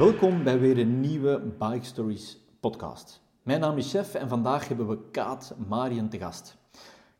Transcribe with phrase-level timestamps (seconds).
[0.00, 3.22] Welkom bij weer een nieuwe Bike Stories podcast.
[3.42, 6.56] Mijn naam is Chef en vandaag hebben we Kaat Marien te gast.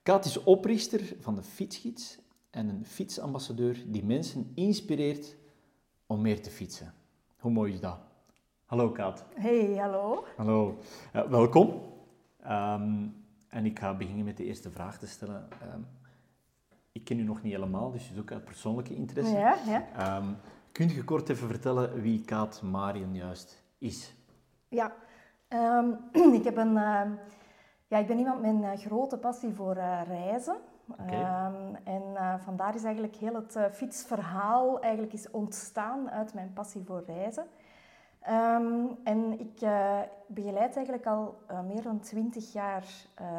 [0.03, 2.19] Kaat is oprichter van de Fietsgids
[2.51, 5.37] en een fietsambassadeur die mensen inspireert
[6.07, 6.95] om meer te fietsen.
[7.39, 7.99] Hoe mooi is dat?
[8.65, 9.25] Hallo Kaat.
[9.35, 10.25] Hey, hallo.
[10.37, 10.79] Hallo.
[11.17, 11.83] Uh, welkom.
[12.43, 13.07] Ehm,
[13.49, 15.49] en ik ga beginnen met de eerste vraag te stellen.
[15.75, 15.87] Um,
[16.93, 19.33] ik ken u nog niet helemaal, dus het is ook uit persoonlijke interesse.
[19.33, 20.17] Ja, ja.
[20.17, 20.37] Um,
[20.73, 24.15] Kun je kort even vertellen wie Kaat Marien juist is?
[24.69, 24.93] Ja,
[25.49, 25.99] um,
[26.39, 27.03] ik, heb een, uh,
[27.87, 30.57] ja, ik ben iemand met een uh, grote passie voor uh, reizen.
[31.01, 31.47] Okay.
[31.47, 37.03] Um, en vandaar is eigenlijk heel het fietsverhaal eigenlijk is ontstaan uit mijn passie voor
[37.07, 37.45] reizen.
[38.29, 39.61] Um, en ik
[40.27, 42.85] begeleid eigenlijk al meer dan twintig jaar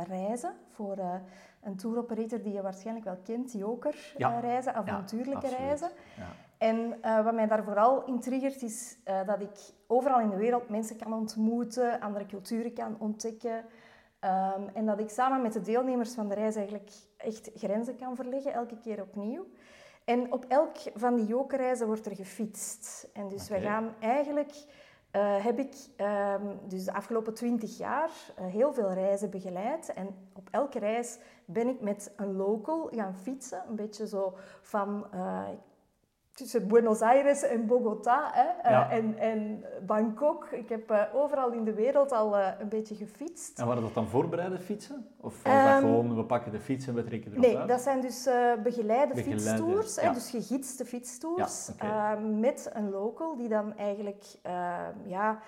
[0.07, 0.97] reizen voor
[1.61, 4.39] een touroperator die je waarschijnlijk wel kent, Joker ja.
[4.39, 5.89] reizen, avontuurlijke ja, reizen.
[6.17, 6.27] Ja.
[6.61, 10.69] En uh, wat mij daar vooral intriggert is uh, dat ik overal in de wereld
[10.69, 13.55] mensen kan ontmoeten, andere culturen kan ontdekken.
[13.57, 18.15] Um, en dat ik samen met de deelnemers van de reis eigenlijk echt grenzen kan
[18.15, 19.45] verleggen, elke keer opnieuw.
[20.05, 23.09] En op elk van die jokerreizen wordt er gefietst.
[23.13, 24.51] En dus we gaan eigenlijk,
[25.15, 29.93] uh, heb ik um, dus de afgelopen twintig jaar heel veel reizen begeleid.
[29.93, 33.63] En op elke reis ben ik met een local gaan fietsen.
[33.67, 35.05] Een beetje zo van,
[36.31, 38.87] tussen Buenos Aires en Bogota hè, Ja.
[38.91, 40.45] uh, en, en Bangkok.
[40.51, 43.59] Ik heb uh, overal in de wereld al uh, een beetje gefietst.
[43.59, 45.07] En waren dat dan voorbereide fietsen?
[45.17, 47.67] Of was Ehm, dat gewoon, we pakken de fiets en we trekken erop Nee, uit?
[47.67, 48.23] dat zijn dus
[48.63, 50.01] begeleide, Begeleide, fietstours, ja.
[50.07, 54.23] hè, dus gegidste fietstours, Ja, met een local die dan eigenlijk
[55.05, 55.39] ja,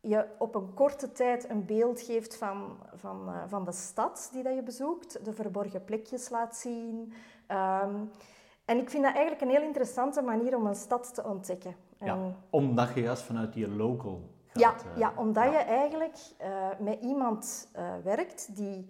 [0.00, 4.54] je op een korte tijd een beeld geeft van, van, van de stad die dat
[4.54, 7.12] je bezoekt, de verborgen plekjes laat zien.
[7.82, 8.10] Um,
[8.64, 11.74] en ik vind dat eigenlijk een heel interessante manier om een stad te ontdekken.
[11.98, 14.60] Ja, En- omdat je juist vanuit die local gaat.
[14.62, 15.50] ja, eh, ja, omdat ja.
[15.50, 16.46] je eigenlijk uh,
[16.78, 18.88] met iemand uh, werkt die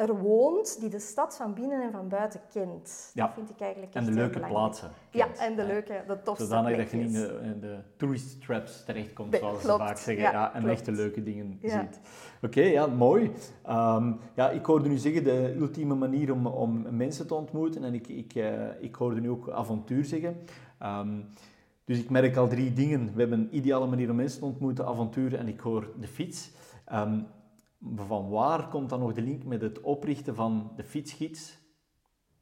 [0.00, 3.10] er woont, die de stad van binnen en van buiten kent.
[3.14, 3.24] Ja.
[3.26, 4.60] Dat vind ik eigenlijk En echt de leuke belangrijk.
[4.62, 4.90] plaatsen.
[5.10, 8.42] Ja, en de leuke, de tofste Zodanig dat je niet in de, in de tourist
[8.42, 9.80] traps terechtkomt, zoals klopt.
[9.80, 10.24] ze vaak zeggen.
[10.24, 10.74] Ja, Ja, en klopt.
[10.78, 11.80] echte leuke dingen Ja.
[11.80, 12.00] ziet.
[12.42, 13.30] Oké, ja, mooi.
[13.64, 17.84] Ehm, ja, ik hoorde nu zeggen, de ultieme manier om, om mensen te ontmoeten.
[17.84, 20.36] En ik, ik, eh, ik hoorde nu ook avontuur zeggen.
[20.78, 21.18] Ehm,
[21.84, 23.10] dus ik merk al drie dingen.
[23.14, 26.50] We hebben een ideale manier om mensen te ontmoeten, avontuur en ik hoor de fiets.
[26.86, 27.18] Ehm,
[27.94, 31.58] van waar komt dan nog de link met het oprichten van de fietsgids?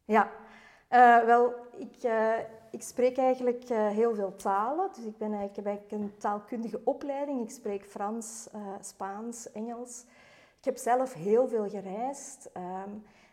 [0.04, 0.30] Ja,
[0.88, 2.32] Eh, wel, ik, eh,
[2.70, 4.88] ik spreek eigenlijk eh, heel veel talen.
[4.94, 7.42] Dus ik, ben eigenlijk, heb eigenlijk een taalkundige opleiding.
[7.42, 8.48] Ik spreek Frans,
[8.80, 10.04] Spaans, Engels.
[10.58, 12.50] Ik heb zelf heel veel gereisd.
[12.52, 12.90] ehm,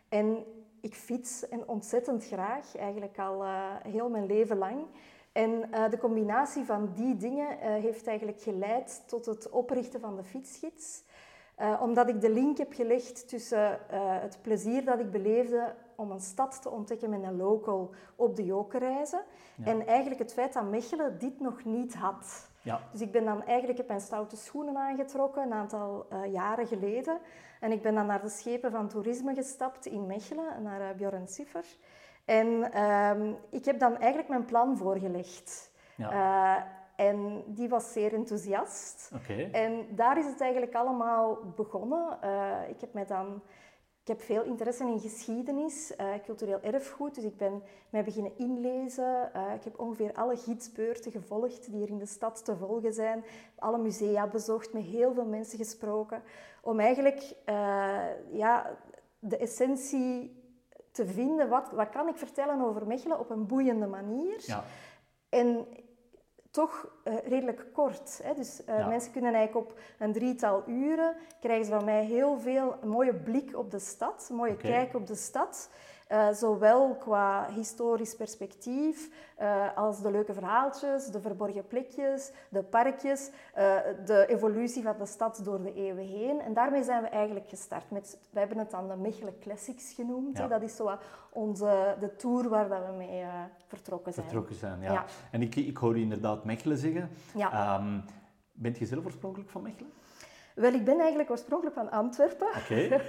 [0.10, 0.46] en
[0.82, 3.44] ik fiets en ontzettend graag, eigenlijk al
[3.84, 4.86] heel mijn leven lang.
[5.32, 11.04] En de combinatie van die dingen heeft eigenlijk geleid tot het oprichten van de fietsgids.
[11.56, 16.12] Eh, omdat ik de link heb gelegd tussen eh, het plezier dat ik beleefde om
[16.12, 19.22] een stad te ontdekken met een local op de jokerreizen.
[19.56, 19.66] Ja.
[19.66, 22.50] En eigenlijk het feit dat Mechelen dit nog niet had.
[22.62, 26.68] Ja, Dus ik ben dan eigenlijk heb mijn stoute schoenen aangetrokken een aantal eh, jaren
[26.68, 27.18] geleden.
[27.60, 31.28] En ik ben dan naar de schepen van toerisme gestapt in Mechelen, naar uh, Bjorn
[31.28, 31.66] Siffer.
[32.26, 35.72] En ehm, ik heb dan eigenlijk mijn plan voorgelegd.
[35.96, 36.84] ja.
[36.96, 39.12] Eh, en die was zeer enthousiast.
[39.16, 39.50] oké.
[39.52, 42.18] En daar is het eigenlijk allemaal begonnen.
[42.24, 43.42] Uh, ik heb mij dan...
[44.02, 49.32] Ik heb veel interesse in geschiedenis, uh, cultureel erfgoed, dus ik ben mij beginnen inlezen.
[49.36, 53.24] Uh, ik heb ongeveer alle gidsbeurten gevolgd die er in de stad te volgen zijn.
[53.56, 56.24] Alle musea bezocht, met heel veel mensen gesproken.
[56.62, 57.36] Om eigenlijk
[58.32, 58.78] ja,
[59.20, 60.44] de essentie
[60.92, 61.50] te vinden.
[61.50, 64.44] Wat, wat kan ik vertellen over Mechelen op een boeiende manier?
[64.46, 64.64] Ja.
[65.30, 65.68] En
[66.56, 68.20] toch uh, redelijk kort.
[68.24, 68.34] Hè?
[68.34, 68.88] Dus uh, Ja.
[68.88, 73.14] mensen kunnen eigenlijk op een drietal uren krijgen ze van mij heel veel een mooie
[73.14, 75.70] blik op de stad, een mooie kijk op de stad.
[76.12, 79.10] Uh, zowel qua historisch perspectief
[79.42, 85.06] uh, als de leuke verhaaltjes, de verborgen plekjes, de parkjes, uh, de evolutie van de
[85.06, 86.42] stad door de eeuwen heen.
[86.42, 87.92] En daarmee zijn we eigenlijk gestart.
[87.92, 90.38] Met, we hebben het dan de Mechelen Classics genoemd.
[90.38, 90.48] Ja.
[90.48, 90.98] Dat is zo
[91.30, 93.26] onze, de tour waar dat we mee
[93.68, 94.26] vertrokken zijn.
[94.26, 94.92] Vertrokken zijn, ja.
[94.92, 95.06] Ja.
[95.32, 97.10] En ik, ik hoor u inderdaad Mechelen zeggen.
[97.36, 97.52] Ja.
[97.52, 98.00] Ehm,
[98.52, 99.92] bent je zelf oorspronkelijk van Mechelen?
[100.56, 102.48] Wel, ik ben eigenlijk oorspronkelijk van Antwerpen.
[102.48, 103.02] Oké,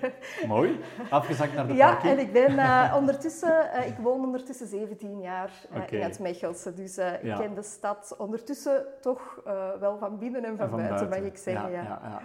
[0.46, 0.80] mooi.
[1.10, 2.12] Afgezakt naar de Ja, parking.
[2.12, 5.96] en ik ben uh, ondertussen, uh, ik woon ondertussen 17 jaar uh, Oké.
[5.96, 6.74] in het Mechelse.
[6.74, 7.12] Dus Ja.
[7.20, 9.40] ik ken de stad ondertussen toch
[9.80, 11.70] wel van binnen en van, En buiten, mag ik zeggen.
[11.70, 12.20] Ja, Ja, ja,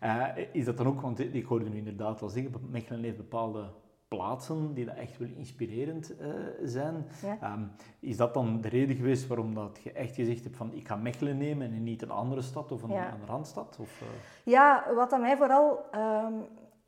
[0.00, 0.36] ja.
[0.36, 3.64] Eh, is dat dan ook, want ik hoorde u inderdaad al zeggen, Mechelen heeft bepaalde
[4.08, 6.28] plaatsen die dat echt wel inspirerend eh,
[6.62, 7.06] zijn.
[7.22, 7.38] Ja.
[7.40, 7.64] Ehm,
[8.00, 10.96] is dat dan de reden geweest waarom dat je echt gezegd hebt van ik ga
[10.96, 13.12] Mechelen nemen en niet een andere stad of een, Ja.
[13.12, 13.76] een randstad?
[13.80, 14.06] Of, eh,
[14.44, 16.32] Ja, wat aan mij vooral ehm,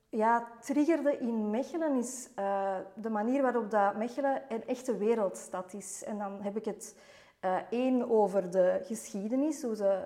[0.08, 6.04] ja, triggerde in Mechelen is eh, de manier waarop dat Mechelen een echte wereldstad is.
[6.04, 6.96] En dan heb ik het
[7.70, 10.00] één over de geschiedenis, hoe ze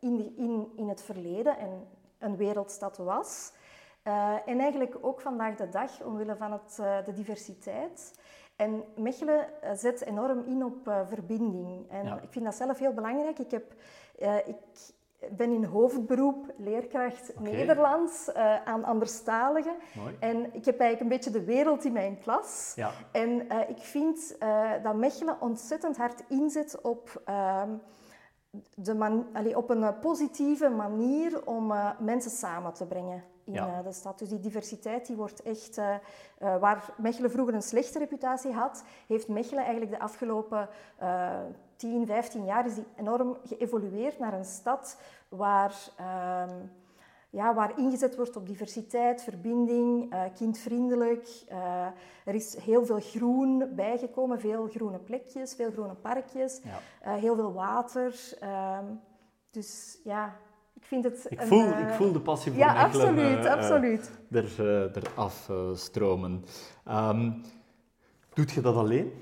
[0.00, 1.70] in, de- in, in het verleden en
[2.18, 3.52] een wereldstad was.
[4.04, 8.20] Eh, en eigenlijk ook vandaag de dag, omwille van het, eh, de diversiteit.
[8.56, 11.90] En Mechelen eh, zet enorm in op verbinding.
[11.90, 12.20] En Ja.
[12.20, 13.38] ik vind dat zelf heel belangrijk.
[13.38, 13.72] Ik, heb,
[14.46, 14.56] ik
[15.36, 17.40] ben in hoofdberoep leerkracht.
[17.40, 18.34] Nederlands
[18.64, 19.74] aan anderstaligen.
[19.94, 20.16] mooi.
[20.20, 22.72] En ik heb eigenlijk een beetje de wereld in mijn klas.
[22.76, 24.36] Ja, En ik vind
[24.82, 27.70] dat Mechelen ontzettend hard inzet op, ehm,
[28.74, 33.78] de man, allee, op een positieve manier om mensen samen te brengen in Ja.
[33.78, 34.18] eh, de stad.
[34.18, 38.84] Dus die diversiteit die wordt echt, eh, eh, waar Mechelen vroeger een slechte reputatie had,
[39.06, 40.68] heeft Mechelen eigenlijk de afgelopen
[40.98, 41.40] eh
[41.76, 46.54] 10, 15 jaar is die enorm geëvolueerd naar een stad waar ehm,
[47.30, 51.28] ja, waar ingezet wordt op diversiteit, verbinding, kindvriendelijk.
[52.24, 56.60] Er is heel veel groen bijgekomen, veel groene plekjes, veel groene parkjes,
[57.02, 57.14] ja.
[57.14, 58.36] heel veel water.
[58.40, 58.84] Ehm,
[59.50, 60.36] dus ja,
[60.84, 61.26] ik vind het...
[61.28, 64.10] Ik, een, voel, eh, ik voel de passie voor Ja, Mechelen absoluut, eh, eh, absoluut.
[64.30, 66.44] er, eh, eraf eh, stromen.
[66.84, 67.30] Ehm,
[68.34, 69.12] doet je dat alleen?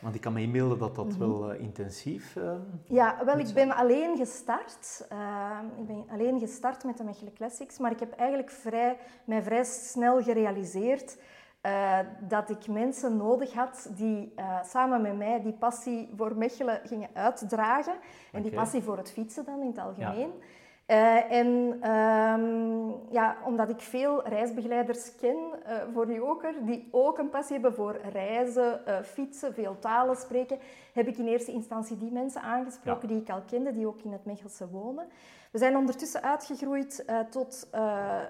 [0.00, 1.18] Want ik kan me inbeelden dat dat Mhm.
[1.18, 2.52] wel eh, intensief uh,
[2.84, 5.06] Ja, wel, ik ben alleen gestart.
[5.08, 9.42] Ehm, ik ben alleen gestart met de Mechelen Classics, maar ik heb eigenlijk vrij, mij
[9.42, 11.18] vrij snel gerealiseerd
[11.60, 16.80] eh, dat ik mensen nodig had die eh, samen met mij die passie voor Mechelen
[16.84, 17.94] gingen uitdragen.
[18.32, 20.30] En die passie voor het fietsen dan in het algemeen.
[20.88, 27.28] Eh, en ehm, ja, omdat ik veel reisbegeleiders ken eh, voor Joker, die ook een
[27.28, 30.58] passie hebben voor reizen, eh, fietsen, veel talen spreken,
[30.92, 34.12] heb ik in eerste instantie die mensen aangesproken die ik al kende, die ook in
[34.12, 35.06] het Mechelse wonen.
[35.50, 37.68] We zijn ondertussen uitgegroeid tot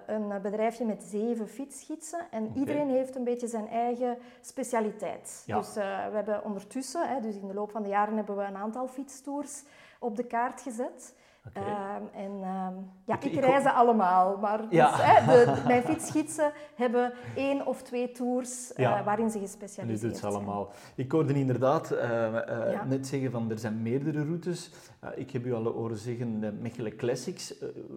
[0.06, 2.26] een bedrijfje met zeven fietsgidsen.
[2.30, 5.42] En iedereen heeft een beetje zijn eigen specialiteit.
[5.46, 5.58] Ja.
[5.58, 5.80] Dus we
[6.12, 9.62] hebben ondertussen, hè, dus in de loop van de jaren, hebben we een aantal fietstours
[9.98, 11.14] op de kaart gezet.
[11.52, 12.74] Ehm, en ehm,
[13.04, 18.12] ja, Ik- reis ze allemaal, maar dus, hè, de, mijn fietsgidsen hebben één of twee
[18.12, 20.32] tours eh, waarin ze gespecialiseerd doet ze zijn.
[20.32, 20.68] allemaal.
[20.94, 22.84] Ik hoorde inderdaad eh, eh, Ja.
[22.84, 24.70] net zeggen van er zijn meerdere routes.
[25.14, 27.54] Ik heb u al horen zeggen de Mechelen Classics.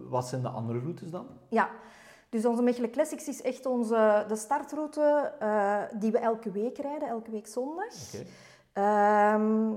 [0.08, 1.26] Wat zijn de andere routes dan?
[1.48, 1.68] Ja,
[2.28, 5.32] dus onze Mechelen Classics is echt onze, de startroute
[5.98, 7.86] die we elke week rijden, elke week zondag.
[8.72, 9.70] Ehm,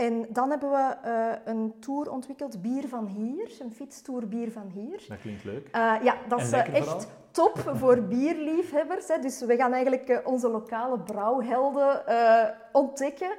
[0.00, 4.68] en dan hebben we eh, een tour ontwikkeld, Bier van Hier, een fietstour Bier van
[4.68, 5.04] Hier.
[5.08, 5.68] Dat klinkt leuk.
[5.72, 6.80] Eh, ja, dat is eh, vooral?
[6.80, 9.08] echt top voor bierliefhebbers.
[9.08, 9.18] Hè.
[9.18, 12.02] Dus we gaan eigenlijk onze lokale brouwhelden
[12.72, 13.30] ontdekken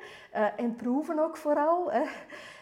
[0.57, 1.91] en proeven ook vooral.
[1.91, 2.01] Hè.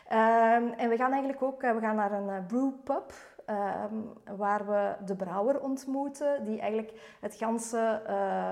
[0.08, 3.14] Ehm, en we gaan eigenlijk ook we gaan naar een brewpub.
[3.46, 3.96] ehm,
[4.38, 8.02] waar we de brouwer ontmoeten, die eigenlijk het ganse,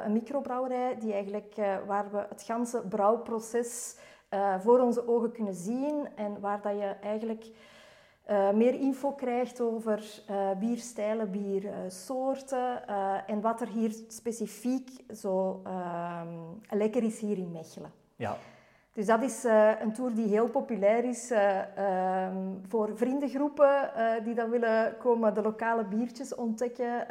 [0.05, 1.55] een microbrouwerij, die eigenlijk,
[1.85, 3.97] waar we het ganse brouwproces
[4.29, 7.51] eh, voor onze ogen kunnen zien en waar dat je eigenlijk
[8.27, 12.87] eh, meer info krijgt over eh, bierstijlen, biersoorten
[13.27, 16.27] en wat er hier specifiek zo ehm,
[16.69, 17.91] lekker is hier in Mechelen.
[18.15, 18.37] Ja,
[18.93, 19.43] Dus dat is
[19.79, 23.91] een tour die heel populair is eh, ehm, voor vriendengroepen
[24.23, 27.05] die dan willen komen de lokale biertjes ontdekken.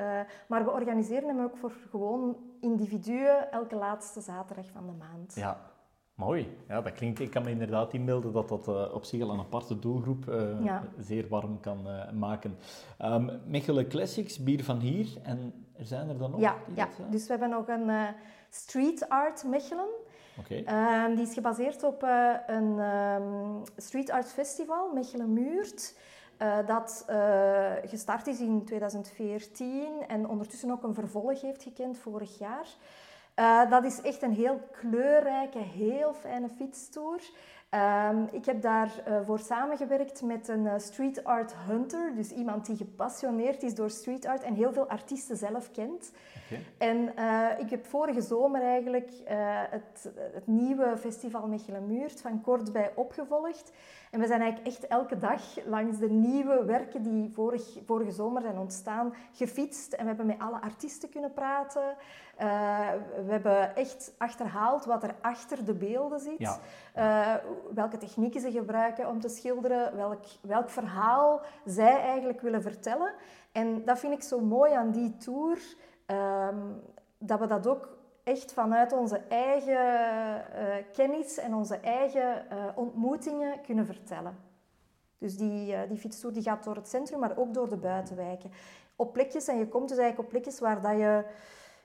[0.46, 5.34] maar we organiseren hem ook voor gewoon individuen elke laatste zaterdag van de maand.
[5.34, 5.74] ja.
[6.16, 6.56] Mooi.
[6.68, 9.38] Ja, dat klinkt, ik kan me inderdaad inbeelden dat dat eh, op zich al een
[9.38, 10.82] aparte doelgroep eh, Ja.
[10.98, 12.58] zeer warm kan eh, maken.
[12.98, 15.08] Ehm Mechelen Classics, bier van hier.
[15.22, 16.40] En er zijn er dan nog?
[16.40, 16.88] Ja, ja.
[16.98, 18.14] dat, dus we hebben nog een
[18.50, 19.88] street art Mechelen.
[20.38, 20.54] Oké.
[20.54, 22.02] Ehm, die is gebaseerd op
[22.46, 25.98] een ehm, street art festival, Mechelen Muurt.
[26.66, 27.04] dat
[27.84, 32.66] gestart is in 2014 en ondertussen ook een vervolg heeft gekend vorig jaar.
[33.36, 37.20] Eh, dat is echt een heel kleurrijke, heel fijne fietstour.
[37.68, 42.76] Ehm, ik heb daarvoor voor samengewerkt met een eh, street art hunter, dus iemand die
[42.76, 46.12] gepassioneerd is door street art en heel veel artiesten zelf kent.
[46.78, 49.36] En eh, ik heb vorige zomer eigenlijk eh,
[49.70, 53.72] het, het nieuwe festival Mechelen Muurt van kort bij opgevolgd.
[54.16, 58.42] En we zijn eigenlijk echt elke dag langs de nieuwe werken die vorig, vorige zomer
[58.42, 59.92] zijn ontstaan gefietst.
[59.92, 61.96] En we hebben met alle artiesten kunnen praten.
[62.36, 62.46] Eh,
[63.26, 66.38] we hebben echt achterhaald wat er achter de beelden zit.
[66.38, 66.58] Ja.
[66.92, 67.34] Eh,
[67.74, 73.12] welke technieken ze gebruiken om te schilderen, welk, welk verhaal zij eigenlijk willen vertellen.
[73.52, 75.58] En dat vind ik zo mooi aan die tour,
[76.06, 76.58] ehm,
[77.18, 77.95] dat we dat ook
[78.26, 79.78] echt vanuit onze eigen
[80.52, 84.36] eh, kennis en onze eigen eh, ontmoetingen kunnen vertellen.
[85.18, 88.50] Dus die, uh, die fietstoer die gaat door het centrum, maar ook door de buitenwijken.
[88.96, 91.24] Op plekjes, en je komt dus eigenlijk op plekjes waar, dat je,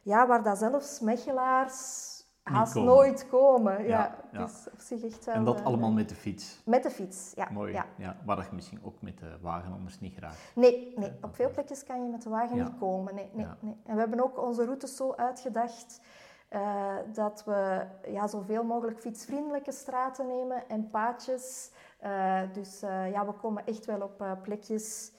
[0.01, 2.09] ja, waar dat zelfs mechelaars
[2.43, 2.93] haast komen.
[2.93, 3.87] nooit komen.
[3.87, 6.61] Ja, Ja, Dus op zich echt wel, En dat allemaal met de fiets.
[6.65, 7.31] met de fiets.
[7.35, 7.73] Ja, Mooi.
[7.73, 7.85] Ja.
[7.97, 8.17] Ja.
[8.25, 10.51] waar je misschien ook met de wagen anders niet geraakt.
[10.55, 13.15] Nee, nee, op veel plekjes kan je met de wagen niet komen.
[13.15, 13.75] Nee, nee, nee.
[13.85, 16.01] En we hebben ook onze routes zo uitgedacht
[16.51, 21.71] eh, dat we ja, zoveel mogelijk fietsvriendelijke straten nemen en paadjes.
[21.99, 25.11] Eh, dus eh, ja, we komen echt wel op plekjes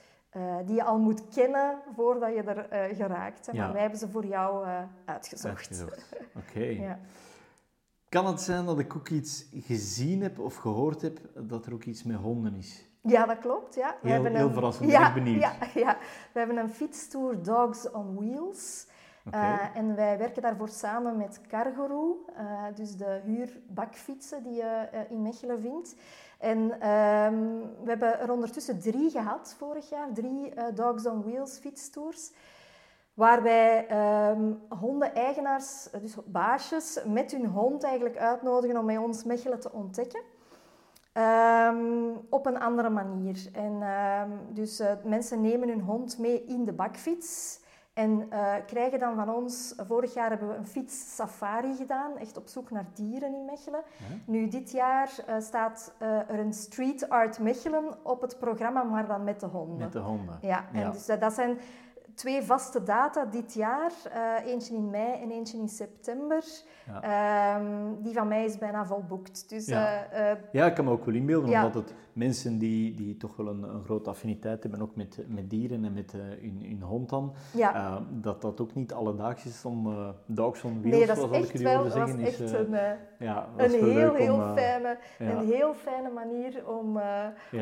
[0.64, 3.48] die je al moet kennen voordat je er geraakt.
[3.52, 3.62] Ja.
[3.62, 4.66] Maar wij hebben ze voor jou
[5.04, 5.56] uitgezocht.
[5.56, 6.16] Uitgezocht.
[6.48, 6.60] Oké.
[6.64, 6.98] Ja.
[8.08, 11.84] Kan het zijn dat ik ook iets gezien heb of gehoord heb dat er ook
[11.84, 12.90] iets met honden is?
[13.00, 13.74] Ja, dat klopt.
[13.74, 13.96] Ja.
[14.00, 15.42] We Heel- hebben heel een, verrassend, Ja, ben ik benieuwd.
[15.42, 15.96] Ja, ja.
[16.32, 18.86] We hebben een fietstour Dogs on Wheels.
[19.30, 25.10] Eh, en wij werken daarvoor samen met Cargoroo, eh, dus de huurbakfietsen die je eh,
[25.10, 25.94] in Mechelen vindt.
[26.38, 27.34] En ehm,
[27.82, 32.32] we hebben er ondertussen drie gehad vorig jaar, drie Dogs on Wheels fietstours.
[33.14, 39.60] Waar wij ehm, hondeneigenaars, dus baasjes, met hun hond eigenlijk uitnodigen om bij ons Mechelen
[39.60, 40.20] te ontdekken.
[41.12, 43.48] Ehm, op een andere manier.
[43.52, 43.82] En,
[44.48, 47.60] dus mensen nemen hun hond mee in de bakfiets
[47.94, 49.74] en eh, krijgen dan van ons...
[49.86, 53.82] Vorig jaar hebben we een fietssafari gedaan, echt op zoek naar dieren in Mechelen.
[53.98, 54.16] Ja.
[54.24, 59.06] Nu, dit jaar eh, staat eh, er een Street Art Mechelen op het programma, maar
[59.06, 59.78] dan met de honden.
[59.78, 60.38] Met de honden.
[60.40, 60.90] Ja, en Ja.
[60.90, 61.58] Dus, dat zijn
[62.14, 63.92] twee vaste data dit jaar.
[64.12, 66.44] Eh, eentje in mei en eentje in september.
[66.86, 67.02] Ja.
[67.02, 69.48] Ehm, die van mij is bijna volboekt.
[69.48, 70.04] Dus Ja.
[70.10, 71.66] eh, eh, Ja, ik kan me ook wel inbeelden, Ja.
[71.66, 75.50] omdat het mensen die, die toch wel een, een grote affiniteit hebben, ook met, met
[75.50, 77.34] dieren en met eh, hun, hun hond dan,
[78.10, 79.94] dat dat ook niet alledaags is om
[80.26, 82.46] dogs on wheels, nee, dat is zoals ik jullie wel hoorde dat is zeggen.
[82.46, 87.00] echt een, ja, een heel, heel, om, fijne, een heel fijne manier om,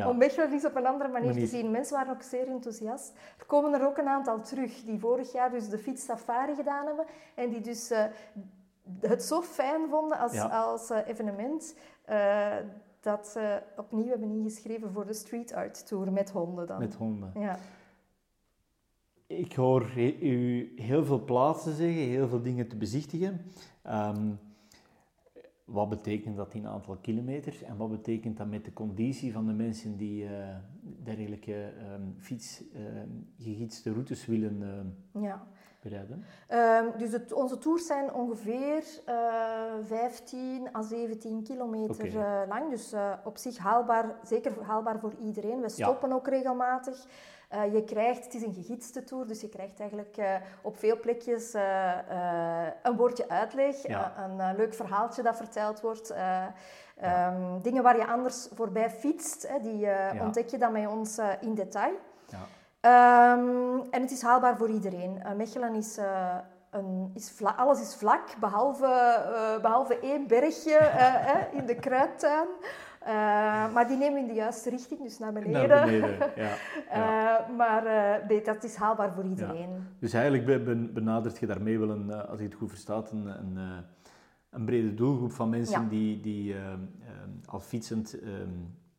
[0.07, 0.19] om
[0.65, 1.43] op een andere manier, Manier.
[1.43, 1.71] te zien.
[1.71, 3.13] Mensen waren ook zeer enthousiast.
[3.39, 7.05] Er komen er ook een aantal terug die vorig jaar dus de fietssafari gedaan hebben
[7.35, 8.05] en die dus eh,
[8.99, 10.45] het zo fijn vonden als, Ja.
[10.45, 12.55] als eh, evenement eh,
[12.99, 16.79] dat ze opnieuw hebben ingeschreven voor de Street Art Tour met honden dan.
[16.79, 17.31] met honden.
[17.35, 17.57] Ja.
[19.27, 23.41] Ik hoor u heel veel plaatsen zeggen, heel veel dingen te bezichtigen.
[23.81, 24.31] Ehm,
[25.71, 29.53] wat betekent dat in aantal kilometers en wat betekent dat met de conditie van de
[29.53, 30.55] mensen die eh,
[31.03, 35.47] dergelijke ehm fiets, ehm, gegidste routes willen ehm, ja.
[35.81, 36.23] bereiden?
[36.47, 39.51] Ehm, dus het, onze tours zijn ongeveer eh
[39.83, 42.69] 15 à 17 kilometer eh, lang.
[42.69, 45.61] Dus eh, op zich haalbaar, zeker haalbaar voor iedereen.
[45.61, 47.05] We stoppen ook regelmatig.
[47.51, 50.99] Eh, je krijgt, het is een gegidste tour, dus je krijgt eigenlijk eh, op veel
[50.99, 51.91] plekjes eh,
[52.83, 54.13] een woordje uitleg, Ja.
[54.17, 56.09] een leuk verhaaltje dat verteld wordt.
[56.09, 56.53] eh, Ja.
[57.27, 60.11] ehm, dingen waar je anders voorbij fietst, hè, die Ja.
[60.21, 61.93] ontdek je dan bij ons in detail.
[62.27, 62.37] Ja.
[62.81, 65.21] Ehm, en het is haalbaar voor iedereen.
[65.35, 65.97] Mechelen is,
[66.69, 70.77] een, is vla- alles is vlak, behalve, eh, behalve één bergje
[71.59, 72.47] in de kruidtuin.
[73.05, 75.69] Eh, maar die nemen in de juiste richting, dus naar beneden.
[75.69, 76.29] Naar beneden, ja.
[76.43, 76.53] ja.
[76.89, 79.69] Eh, maar eh, nee, dat is haalbaar voor iedereen.
[79.99, 83.25] Dus eigenlijk be- ben- benadert je daarmee wel, een, als ik het goed verstaat, een,
[83.25, 83.57] een,
[84.49, 85.87] een brede doelgroep van mensen Ja.
[85.89, 86.55] die, die
[87.45, 88.49] al fietsend ehm,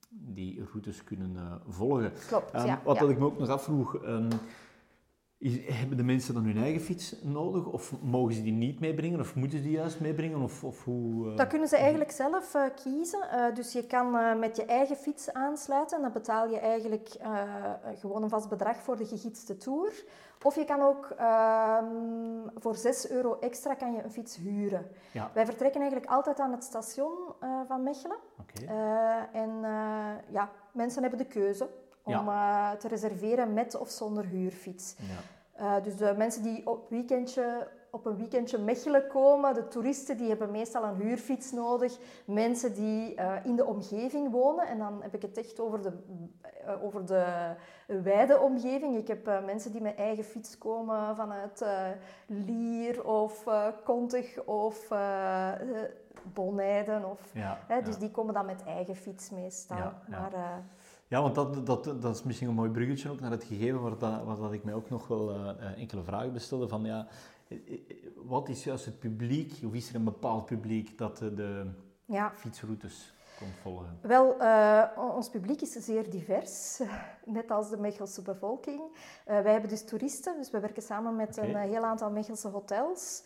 [0.08, 1.36] die routes kunnen
[1.68, 2.12] volgen.
[2.28, 2.80] Klopt, Ehm, ja.
[2.84, 3.00] wat ja.
[3.00, 4.30] dat ik me ook nog afvroeg, ehm,
[5.42, 7.66] is, hebben de mensen dan hun eigen fiets nodig?
[7.66, 9.20] Of mogen ze die niet meebrengen?
[9.20, 10.40] Of moeten ze die juist meebrengen?
[10.42, 11.30] Of, of hoe...
[11.30, 13.30] eh, Dat kunnen ze eigenlijk zelf eh, kiezen.
[13.30, 15.96] Eh, dus je kan met je eigen fiets aansluiten.
[15.96, 17.08] En dan betaal je eigenlijk
[17.98, 20.04] gewoon een vast bedrag voor de gegidste tour.
[20.42, 21.84] Of je kan ook ehm,
[22.56, 24.86] voor 6 euro extra kan je een fiets huren.
[25.12, 25.30] Ja.
[25.34, 27.12] Wij vertrekken eigenlijk altijd aan het station
[27.68, 28.16] van Mechelen.
[28.40, 28.64] Oké.
[28.72, 29.50] Eh, en
[30.30, 31.68] ja, mensen hebben de keuze
[32.04, 34.96] om eh, te reserveren met of zonder huurfiets.
[34.96, 35.76] Ja.
[35.76, 40.28] Eh, dus de mensen die op, weekendje, op een weekendje Mechelen komen, de toeristen, die
[40.28, 41.98] hebben meestal een huurfiets nodig.
[42.24, 45.92] Mensen die eh, in de omgeving wonen, en dan heb ik het echt over de,
[46.82, 47.54] over de
[47.86, 48.96] wijde omgeving.
[48.96, 51.64] Ik heb mensen die met eigen fiets komen vanuit
[52.26, 53.44] Lier of
[53.84, 54.88] Kontig of
[56.32, 57.10] Bonijden.
[57.10, 59.92] Of, Ja, hè, dus die komen dan met eigen fiets meestal.
[60.08, 60.32] Maar,
[61.12, 63.98] Ja, want dat, dat, dat is misschien een mooi bruggetje ook naar het gegeven waar,
[63.98, 67.06] dat, waar dat ik mij ook nog wel eh, eh, enkele vragen bestelde van ja,
[67.48, 67.58] eh,
[68.16, 71.70] wat is juist het publiek, of is er een bepaald publiek dat de
[72.04, 72.32] ja.
[72.34, 73.98] fietsroutes komt volgen?
[74.00, 74.36] Wel,
[75.14, 76.80] ons publiek is zeer divers,
[77.24, 78.80] net als de Mechelse bevolking.
[79.24, 83.22] Wij hebben dus toeristen, dus we werken samen met een heel aantal Mechelse hotels.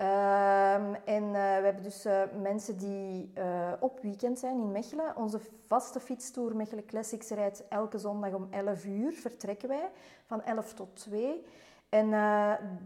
[0.00, 5.16] Ehm, en uh, we hebben dus uh, mensen die uh, op weekend zijn in Mechelen.
[5.16, 9.12] Onze vaste fietstour Mechelen Classics rijdt elke zondag om 11 uur.
[9.12, 9.90] Vertrekken wij
[10.26, 11.44] van 11 tot 2.
[11.88, 12.10] En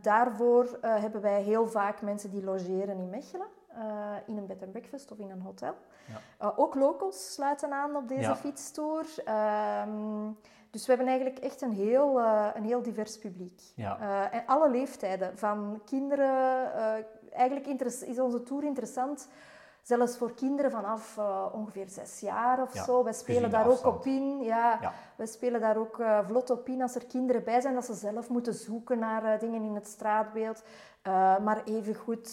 [0.00, 3.46] daarvoor hebben wij heel vaak mensen die logeren in Mechelen.
[4.26, 5.74] in een bed and breakfast of in een hotel.
[6.38, 6.52] Ja.
[6.56, 8.36] ook locals sluiten aan op deze ja.
[8.36, 9.06] fietstour.
[9.86, 10.36] Um,
[10.74, 13.60] dus we hebben eigenlijk echt een heel, uh, een heel divers publiek.
[13.74, 13.98] Ja.
[14.00, 16.72] Uh, en alle leeftijden, van kinderen...
[16.76, 16.92] Uh,
[17.32, 19.28] eigenlijk is onze tour interessant,
[19.82, 21.18] zelfs voor kinderen vanaf
[21.52, 23.04] ongeveer zes jaar of ja, zo.
[23.04, 24.42] Wij spelen daar ook op in.
[24.42, 24.92] Ja, ja.
[25.16, 28.28] Wij spelen daar ook vlot op in als er kinderen bij zijn, dat ze zelf
[28.28, 30.62] moeten zoeken naar dingen in het straatbeeld.
[31.42, 32.30] maar evengoed,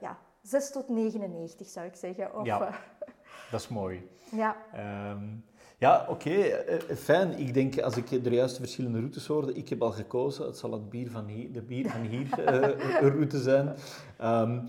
[0.00, 2.36] ja, 6 tot 99 zou ik zeggen.
[2.38, 2.70] Of, ja,
[3.50, 4.08] dat is mooi.
[4.30, 4.56] Ja.
[5.10, 5.44] Um,
[5.84, 7.38] ja, oké, eh, eh, fijn.
[7.38, 10.72] Ik denk, als ik de juiste verschillende routes hoorde, ik heb al gekozen, het zal
[10.72, 12.26] het bier van de bier van hier
[13.02, 13.74] uh, route zijn.
[14.22, 14.66] Um,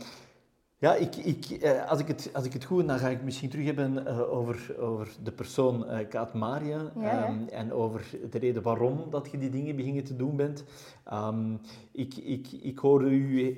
[0.85, 3.49] ja, ik, ik, eh, als, ik het, als ik het goed dan ga ik misschien
[3.49, 6.79] terug hebben uh, over, over de persoon uh, Kaat Maria
[7.27, 10.63] um, en over de reden waarom dat je die dingen beginnen te doen bent.
[11.13, 11.59] Um,
[11.91, 13.55] ik, ik, ik hoorde u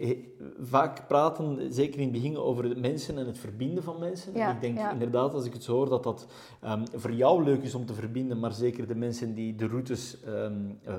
[0.61, 4.33] vaak praten, zeker in het begin, over de mensen en het verbinden van mensen.
[4.35, 6.27] Ja, ik denk inderdaad, als ik het zo hoor, dat dat
[6.65, 10.17] um, voor jou leuk is om te verbinden, maar zeker de mensen die de routes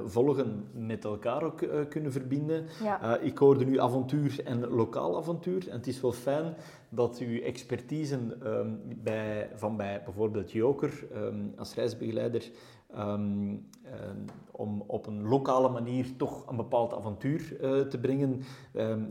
[0.04, 2.64] volgen met elkaar ook kunnen verbinden.
[3.20, 5.68] ik hoorde nu avontuur en lokaal avontuur.
[5.68, 6.54] En het is wel fijn
[6.88, 12.50] dat uw expertise ehm, bij, van bij bijvoorbeeld Joker ehm, als reisbegeleider
[12.94, 13.56] ehm,
[14.50, 18.42] om op een lokale manier toch een bepaald avontuur uh, te brengen,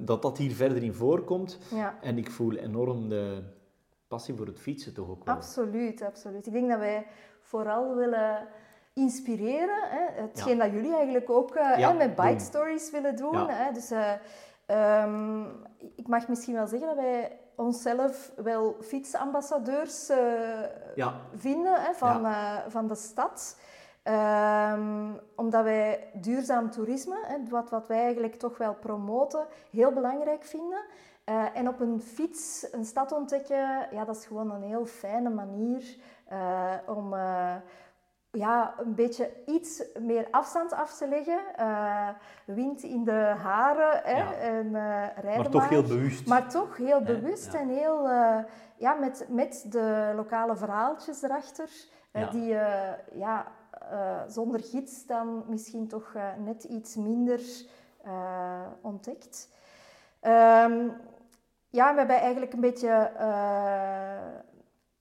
[0.05, 1.59] dat dat hier verder in voorkomt.
[1.73, 1.97] Ja.
[2.01, 3.43] En ik voel enorm de
[4.07, 5.35] passie voor het fietsen toch ook wel.
[5.35, 6.47] Absoluut, absoluut.
[6.47, 7.05] Ik denk dat wij
[7.41, 8.47] vooral willen
[8.93, 9.89] inspireren.
[9.89, 10.21] Hè?
[10.21, 13.49] Hetgeen dat jullie eigenlijk ook uh, met bike stories willen doen.
[13.49, 13.71] Hè?
[13.71, 14.11] Dus uh,
[14.71, 15.45] Um,
[15.95, 20.17] ik mag misschien wel zeggen dat wij onszelf wel fietsambassadeurs uh,
[20.95, 21.13] ja.
[21.35, 22.65] vinden hè, van, ja.
[22.65, 23.59] uh, van de stad.
[24.73, 30.43] Um, omdat wij duurzaam toerisme, hè, wat, wat wij eigenlijk toch wel promoten, heel belangrijk
[30.43, 30.83] vinden.
[31.25, 35.29] Uh, en op een fiets een stad ontdekken, ja, dat is gewoon een heel fijne
[35.29, 35.97] manier
[36.85, 37.13] om
[38.31, 41.39] ja, een beetje iets meer afstand af te leggen.
[41.59, 42.09] Uh,
[42.45, 46.27] wind in de haren hè, en uh, rijden Maar toch heel bewust.
[46.27, 48.09] Maar toch heel bewust en heel...
[48.09, 48.39] Uh,
[48.79, 51.69] ja, met, met de lokale verhaaltjes erachter.
[52.31, 53.45] Die je ja,
[54.27, 57.39] zonder gids dan misschien toch net iets minder
[58.81, 59.49] ontdekt.
[60.21, 60.93] Um,
[61.69, 63.11] ja, we hebben eigenlijk een beetje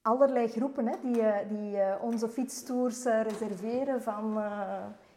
[0.07, 4.42] allerlei groepen hè, die, eh, die eh, onze fietstours eh, reserveren, van,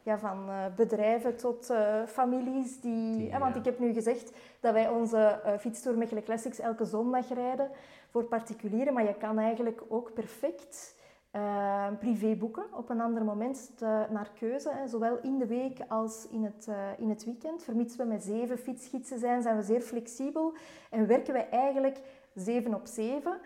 [0.03, 1.73] ja, van bedrijven tot
[2.07, 2.81] families.
[2.81, 7.69] Die, want ik heb nu gezegd dat wij onze fietstour Mechelen Classics elke zondag rijden
[8.09, 10.97] voor particulieren, maar je kan eigenlijk ook perfect
[11.35, 13.71] uh, privé boeken op een ander moment
[14.09, 17.63] naar keuze, hè, zowel in de week als in het, in het weekend.
[17.63, 20.53] Vermits we met zeven fietsgidsen zijn, zijn we zeer flexibel
[20.89, 22.01] en werken wij eigenlijk
[22.39, 23.39] 7 op 7.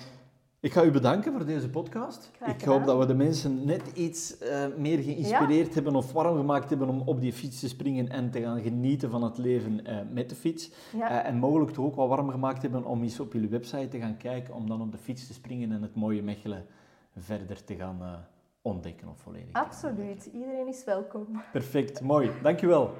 [0.61, 2.31] ik ga u bedanken voor deze podcast.
[2.47, 6.71] Ik hoop dat we de mensen net iets uh, meer geïnspireerd hebben of warm gemaakt
[6.71, 9.99] hebben om op die fiets te springen en te gaan genieten van het leven uh,
[10.11, 10.71] met de fiets.
[10.97, 11.11] Ja.
[11.11, 13.99] Uh, en mogelijk toch ook wat warm gemaakt hebben om eens op jullie website te
[13.99, 16.66] gaan kijken, om dan op de fiets te springen en het mooie Mechelen
[17.16, 18.27] verder te gaan
[18.62, 19.53] ontdekken of volledig.
[19.53, 21.42] Absoluut, iedereen is welkom.
[21.53, 22.31] Perfect, mooi.
[22.42, 22.94] Dankjewel.